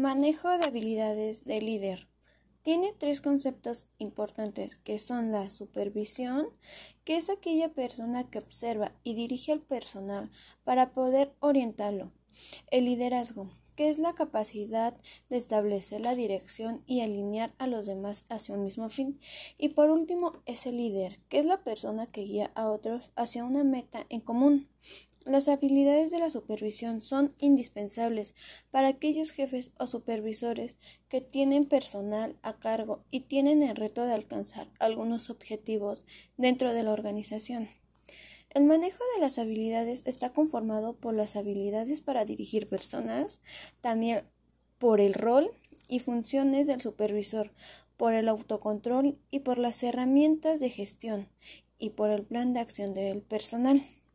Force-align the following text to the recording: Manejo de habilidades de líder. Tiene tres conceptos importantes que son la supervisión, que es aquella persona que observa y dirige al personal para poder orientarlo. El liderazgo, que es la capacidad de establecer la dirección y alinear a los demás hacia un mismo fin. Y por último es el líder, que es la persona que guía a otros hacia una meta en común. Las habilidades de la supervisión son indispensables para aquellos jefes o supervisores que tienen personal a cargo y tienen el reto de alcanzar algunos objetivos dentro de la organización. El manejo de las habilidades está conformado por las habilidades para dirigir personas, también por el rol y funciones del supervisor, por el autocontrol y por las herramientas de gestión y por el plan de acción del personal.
Manejo 0.00 0.48
de 0.48 0.64
habilidades 0.66 1.44
de 1.44 1.60
líder. 1.60 2.08
Tiene 2.62 2.94
tres 2.96 3.20
conceptos 3.20 3.86
importantes 3.98 4.76
que 4.76 4.98
son 4.98 5.30
la 5.30 5.50
supervisión, 5.50 6.48
que 7.04 7.18
es 7.18 7.28
aquella 7.28 7.74
persona 7.74 8.30
que 8.30 8.38
observa 8.38 8.92
y 9.04 9.14
dirige 9.14 9.52
al 9.52 9.60
personal 9.60 10.30
para 10.64 10.92
poder 10.92 11.34
orientarlo. 11.40 12.12
El 12.70 12.86
liderazgo, 12.86 13.50
que 13.80 13.88
es 13.88 13.98
la 13.98 14.12
capacidad 14.12 14.94
de 15.30 15.38
establecer 15.38 16.02
la 16.02 16.14
dirección 16.14 16.82
y 16.84 17.00
alinear 17.00 17.54
a 17.56 17.66
los 17.66 17.86
demás 17.86 18.26
hacia 18.28 18.54
un 18.54 18.62
mismo 18.62 18.90
fin. 18.90 19.18
Y 19.56 19.70
por 19.70 19.88
último 19.88 20.34
es 20.44 20.66
el 20.66 20.76
líder, 20.76 21.18
que 21.30 21.38
es 21.38 21.46
la 21.46 21.64
persona 21.64 22.06
que 22.06 22.20
guía 22.20 22.50
a 22.54 22.70
otros 22.70 23.10
hacia 23.16 23.42
una 23.42 23.64
meta 23.64 24.04
en 24.10 24.20
común. 24.20 24.68
Las 25.24 25.48
habilidades 25.48 26.10
de 26.10 26.18
la 26.18 26.28
supervisión 26.28 27.00
son 27.00 27.34
indispensables 27.38 28.34
para 28.70 28.88
aquellos 28.88 29.30
jefes 29.30 29.70
o 29.78 29.86
supervisores 29.86 30.76
que 31.08 31.22
tienen 31.22 31.64
personal 31.64 32.36
a 32.42 32.58
cargo 32.58 33.06
y 33.10 33.20
tienen 33.20 33.62
el 33.62 33.76
reto 33.76 34.04
de 34.04 34.12
alcanzar 34.12 34.68
algunos 34.78 35.30
objetivos 35.30 36.04
dentro 36.36 36.74
de 36.74 36.82
la 36.82 36.92
organización. 36.92 37.70
El 38.50 38.64
manejo 38.64 38.98
de 39.14 39.20
las 39.20 39.38
habilidades 39.38 40.02
está 40.06 40.32
conformado 40.32 40.94
por 40.94 41.14
las 41.14 41.36
habilidades 41.36 42.00
para 42.00 42.24
dirigir 42.24 42.68
personas, 42.68 43.40
también 43.80 44.24
por 44.78 45.00
el 45.00 45.14
rol 45.14 45.52
y 45.88 46.00
funciones 46.00 46.66
del 46.66 46.80
supervisor, 46.80 47.52
por 47.96 48.12
el 48.12 48.28
autocontrol 48.28 49.18
y 49.30 49.40
por 49.40 49.58
las 49.58 49.80
herramientas 49.84 50.58
de 50.58 50.68
gestión 50.68 51.28
y 51.78 51.90
por 51.90 52.10
el 52.10 52.24
plan 52.24 52.52
de 52.52 52.60
acción 52.60 52.92
del 52.92 53.22
personal. 53.22 53.84